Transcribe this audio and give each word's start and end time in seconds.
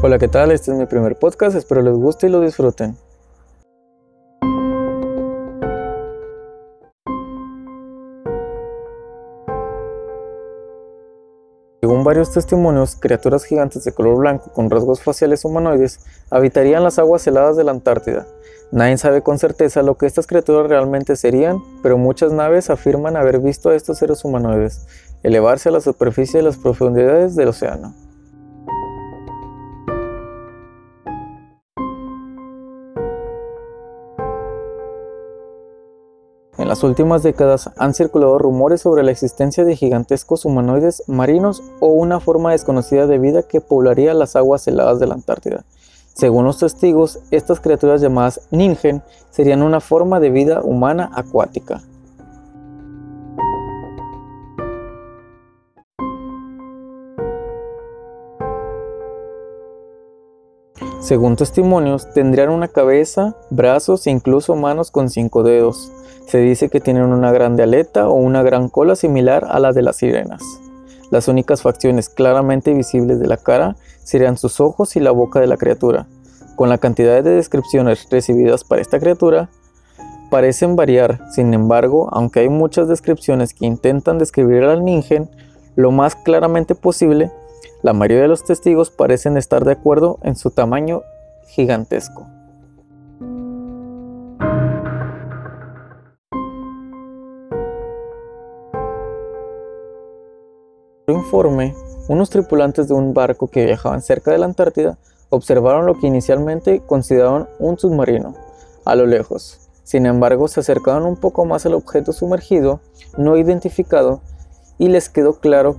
Hola, 0.00 0.16
¿qué 0.20 0.28
tal? 0.28 0.52
Este 0.52 0.70
es 0.70 0.78
mi 0.78 0.86
primer 0.86 1.16
podcast, 1.18 1.56
espero 1.56 1.82
les 1.82 1.94
guste 1.94 2.28
y 2.28 2.30
lo 2.30 2.40
disfruten. 2.40 2.96
Según 11.80 12.04
varios 12.04 12.30
testimonios, 12.30 12.94
criaturas 12.94 13.44
gigantes 13.44 13.82
de 13.82 13.90
color 13.90 14.18
blanco 14.18 14.52
con 14.52 14.70
rasgos 14.70 15.02
faciales 15.02 15.44
humanoides 15.44 15.98
habitarían 16.30 16.84
las 16.84 17.00
aguas 17.00 17.26
heladas 17.26 17.56
de 17.56 17.64
la 17.64 17.72
Antártida. 17.72 18.24
Nadie 18.70 18.98
sabe 18.98 19.22
con 19.22 19.40
certeza 19.40 19.82
lo 19.82 19.96
que 19.96 20.06
estas 20.06 20.28
criaturas 20.28 20.68
realmente 20.68 21.16
serían, 21.16 21.60
pero 21.82 21.98
muchas 21.98 22.32
naves 22.32 22.70
afirman 22.70 23.16
haber 23.16 23.40
visto 23.40 23.70
a 23.70 23.74
estos 23.74 23.98
seres 23.98 24.24
humanoides 24.24 24.86
elevarse 25.24 25.70
a 25.70 25.72
la 25.72 25.80
superficie 25.80 26.38
de 26.38 26.44
las 26.44 26.56
profundidades 26.56 27.34
del 27.34 27.48
océano. 27.48 28.07
Las 36.78 36.84
últimas 36.84 37.24
décadas 37.24 37.70
han 37.76 37.92
circulado 37.92 38.38
rumores 38.38 38.82
sobre 38.82 39.02
la 39.02 39.10
existencia 39.10 39.64
de 39.64 39.74
gigantescos 39.74 40.44
humanoides 40.44 41.02
marinos 41.08 41.60
o 41.80 41.88
una 41.88 42.20
forma 42.20 42.52
desconocida 42.52 43.08
de 43.08 43.18
vida 43.18 43.42
que 43.42 43.60
poblaría 43.60 44.14
las 44.14 44.36
aguas 44.36 44.68
heladas 44.68 45.00
de 45.00 45.08
la 45.08 45.14
Antártida. 45.14 45.64
Según 46.14 46.44
los 46.44 46.58
testigos, 46.58 47.18
estas 47.32 47.58
criaturas 47.58 48.00
llamadas 48.00 48.42
Ningen 48.52 49.02
serían 49.30 49.62
una 49.62 49.80
forma 49.80 50.20
de 50.20 50.30
vida 50.30 50.60
humana 50.62 51.10
acuática. 51.16 51.82
Según 61.00 61.36
testimonios, 61.36 62.12
tendrían 62.12 62.50
una 62.50 62.66
cabeza, 62.66 63.36
brazos 63.50 64.06
e 64.06 64.10
incluso 64.10 64.56
manos 64.56 64.90
con 64.90 65.10
cinco 65.10 65.44
dedos. 65.44 65.92
Se 66.26 66.38
dice 66.38 66.68
que 66.68 66.80
tienen 66.80 67.04
una 67.04 67.30
grande 67.30 67.62
aleta 67.62 68.08
o 68.08 68.14
una 68.14 68.42
gran 68.42 68.68
cola 68.68 68.96
similar 68.96 69.46
a 69.48 69.60
la 69.60 69.72
de 69.72 69.82
las 69.82 69.96
sirenas. 69.96 70.42
Las 71.10 71.28
únicas 71.28 71.62
facciones 71.62 72.08
claramente 72.08 72.74
visibles 72.74 73.20
de 73.20 73.28
la 73.28 73.36
cara 73.36 73.76
serían 74.02 74.36
sus 74.36 74.60
ojos 74.60 74.96
y 74.96 75.00
la 75.00 75.12
boca 75.12 75.40
de 75.40 75.46
la 75.46 75.56
criatura. 75.56 76.06
Con 76.56 76.68
la 76.68 76.78
cantidad 76.78 77.22
de 77.22 77.30
descripciones 77.30 78.08
recibidas 78.10 78.64
para 78.64 78.82
esta 78.82 78.98
criatura, 78.98 79.48
parecen 80.30 80.74
variar, 80.74 81.20
sin 81.30 81.54
embargo, 81.54 82.08
aunque 82.10 82.40
hay 82.40 82.48
muchas 82.48 82.88
descripciones 82.88 83.54
que 83.54 83.66
intentan 83.66 84.18
describir 84.18 84.64
al 84.64 84.84
ningen 84.84 85.30
lo 85.76 85.92
más 85.92 86.16
claramente 86.16 86.74
posible, 86.74 87.30
la 87.82 87.92
mayoría 87.92 88.22
de 88.22 88.28
los 88.28 88.44
testigos 88.44 88.90
parecen 88.90 89.36
estar 89.36 89.64
de 89.64 89.72
acuerdo 89.72 90.18
en 90.22 90.36
su 90.36 90.50
tamaño 90.50 91.02
gigantesco. 91.46 92.26
informe, 101.28 101.74
unos 102.08 102.30
tripulantes 102.30 102.88
de 102.88 102.94
un 102.94 103.12
barco 103.12 103.48
que 103.48 103.66
viajaban 103.66 104.00
cerca 104.00 104.30
de 104.30 104.38
la 104.38 104.46
Antártida 104.46 104.96
observaron 105.28 105.84
lo 105.84 105.98
que 105.98 106.06
inicialmente 106.06 106.80
consideraron 106.86 107.46
un 107.58 107.78
submarino 107.78 108.34
a 108.86 108.94
lo 108.94 109.04
lejos. 109.04 109.68
Sin 109.84 110.06
embargo, 110.06 110.48
se 110.48 110.60
acercaron 110.60 111.04
un 111.04 111.16
poco 111.16 111.44
más 111.44 111.66
al 111.66 111.74
objeto 111.74 112.14
sumergido, 112.14 112.80
no 113.18 113.36
identificado, 113.36 114.22
y 114.78 114.88
les 114.88 115.10
quedó 115.10 115.34
claro, 115.34 115.76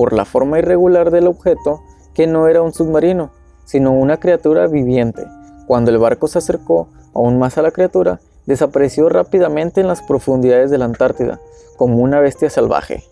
por 0.00 0.14
la 0.14 0.24
forma 0.24 0.58
irregular 0.58 1.10
del 1.10 1.26
objeto, 1.26 1.82
que 2.14 2.26
no 2.26 2.48
era 2.48 2.62
un 2.62 2.72
submarino, 2.72 3.32
sino 3.66 3.92
una 3.92 4.16
criatura 4.16 4.66
viviente. 4.66 5.26
Cuando 5.66 5.90
el 5.90 5.98
barco 5.98 6.26
se 6.26 6.38
acercó 6.38 6.88
aún 7.12 7.38
más 7.38 7.58
a 7.58 7.62
la 7.62 7.70
criatura, 7.70 8.18
desapareció 8.46 9.10
rápidamente 9.10 9.82
en 9.82 9.88
las 9.88 10.00
profundidades 10.00 10.70
de 10.70 10.78
la 10.78 10.86
Antártida, 10.86 11.38
como 11.76 11.98
una 11.98 12.18
bestia 12.18 12.48
salvaje. 12.48 13.04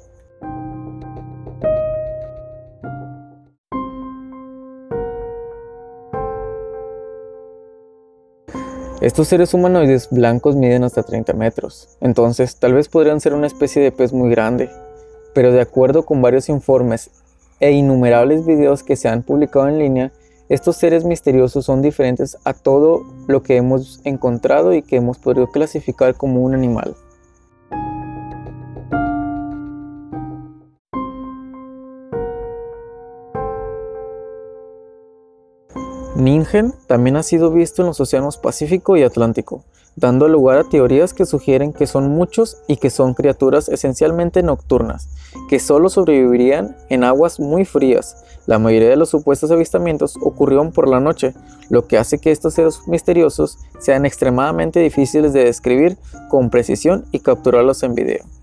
Estos 9.03 9.29
seres 9.29 9.53
humanoides 9.53 10.09
blancos 10.11 10.57
miden 10.57 10.85
hasta 10.85 11.03
30 11.03 11.35
metros, 11.35 11.99
entonces 12.01 12.57
tal 12.57 12.73
vez 12.73 12.89
podrían 12.89 13.21
ser 13.21 13.35
una 13.35 13.47
especie 13.47 13.83
de 13.83 13.93
pez 13.93 14.15
muy 14.15 14.31
grande, 14.31 14.71
pero 15.35 15.53
de 15.53 15.61
acuerdo 15.61 16.05
con 16.05 16.23
varios 16.23 16.49
informes 16.49 17.11
e 17.61 17.73
innumerables 17.73 18.47
videos 18.47 18.83
que 18.83 18.97
se 18.97 19.09
han 19.09 19.23
publicado 19.23 19.69
en 19.69 19.79
línea, 19.79 20.13
estos 20.49 20.77
seres 20.77 21.05
misteriosos 21.05 21.67
son 21.67 21.83
diferentes 21.83 22.39
a 22.45 22.55
todo 22.55 23.03
lo 23.27 23.43
que 23.43 23.57
hemos 23.57 24.01
encontrado 24.05 24.73
y 24.73 24.83
que 24.83 24.97
hemos 24.97 25.19
podido 25.19 25.49
clasificar 25.49 26.15
como 26.15 26.43
un 26.43 26.55
animal. 26.55 26.97
Ningen 36.19 36.75
también 36.89 37.17
ha 37.17 37.23
sido 37.23 37.53
visto 37.53 37.83
en 37.83 37.89
los 37.89 38.01
océanos 38.01 38.39
Pacífico 38.39 38.97
y 38.97 39.05
Atlántico, 39.05 39.63
dando 39.99 40.29
lugar 40.29 40.59
a 40.59 40.65
teorías 40.65 41.13
que 41.13 41.27
sugieren 41.27 41.73
que 41.73 41.89
son 41.89 42.09
muchos 42.09 42.59
y 42.69 42.77
que 42.77 42.89
son 42.89 43.15
criaturas 43.15 43.69
esencialmente 43.69 44.45
nocturnas, 44.45 45.09
que 45.49 45.59
solo 45.59 45.89
sobrevivirían 45.89 46.77
en 46.89 47.03
aguas 47.03 47.41
muy 47.41 47.65
frías. 47.65 48.25
La 48.47 48.61
mayoría 48.61 48.91
de 48.91 48.97
los 48.97 49.11
supuestos 49.11 49.51
avistamientos 49.51 50.17
ocurrieron 50.23 50.73
por 50.73 50.89
la 50.89 51.01
noche, 51.01 51.35
lo 51.69 51.87
que 51.87 51.99
hace 51.99 52.19
que 52.19 52.31
estos 52.31 52.55
seres 52.55 52.81
misteriosos 52.87 53.59
sean 53.81 54.07
extremadamente 54.07 54.81
difíciles 54.81 55.33
de 55.33 55.45
describir 55.45 55.99
con 56.29 56.49
precisión 56.49 57.05
y 57.11 57.19
capturarlos 57.19 57.83
en 57.83 57.95
video. 57.95 58.38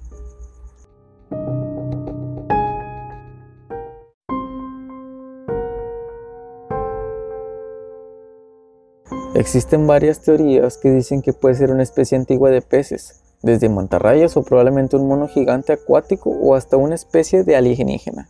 Existen 9.35 9.85
varias 9.85 10.21
teorías 10.21 10.77
que 10.77 10.89
dicen 10.89 11.21
que 11.21 11.33
puede 11.33 11.55
ser 11.55 11.69
una 11.69 11.83
especie 11.83 12.17
antigua 12.17 12.49
de 12.51 12.61
peces, 12.61 13.21
desde 13.41 13.67
mantarrayas 13.67 14.37
o 14.37 14.43
probablemente 14.43 14.95
un 14.95 15.09
mono 15.09 15.27
gigante 15.27 15.73
acuático 15.73 16.29
o 16.29 16.55
hasta 16.55 16.77
una 16.77 16.95
especie 16.95 17.43
de 17.43 17.57
alienígena. 17.57 18.29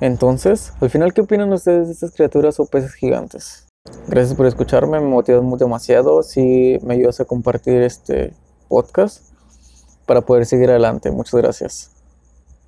Entonces, 0.00 0.72
al 0.80 0.88
final, 0.88 1.12
¿qué 1.14 1.22
opinan 1.22 1.52
ustedes 1.52 1.88
de 1.88 1.94
estas 1.94 2.12
criaturas 2.12 2.60
o 2.60 2.66
peces 2.66 2.94
gigantes? 2.94 3.66
Gracias 4.06 4.36
por 4.36 4.46
escucharme, 4.46 5.00
me 5.00 5.08
motivas 5.08 5.42
demasiado 5.58 6.22
si 6.22 6.78
me 6.84 6.94
ayudas 6.94 7.18
a 7.18 7.24
compartir 7.24 7.82
este 7.82 8.34
podcast 8.68 9.32
para 10.06 10.20
poder 10.20 10.46
seguir 10.46 10.70
adelante. 10.70 11.10
Muchas 11.10 11.34
gracias. 11.34 11.95